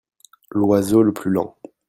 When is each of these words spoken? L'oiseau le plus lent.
L'oiseau 0.49 1.03
le 1.03 1.13
plus 1.13 1.29
lent. 1.29 1.55